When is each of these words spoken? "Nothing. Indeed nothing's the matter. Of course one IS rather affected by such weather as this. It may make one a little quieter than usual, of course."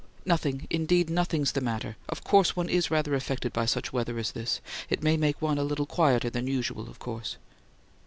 "Nothing. 0.25 0.65
Indeed 0.71 1.11
nothing's 1.11 1.51
the 1.51 1.61
matter. 1.61 1.95
Of 2.09 2.23
course 2.23 2.55
one 2.55 2.69
IS 2.69 2.89
rather 2.89 3.13
affected 3.13 3.53
by 3.53 3.67
such 3.67 3.93
weather 3.93 4.17
as 4.17 4.31
this. 4.31 4.59
It 4.89 5.03
may 5.03 5.15
make 5.15 5.39
one 5.39 5.59
a 5.59 5.63
little 5.63 5.85
quieter 5.85 6.31
than 6.31 6.47
usual, 6.47 6.89
of 6.89 6.97
course." 6.97 7.37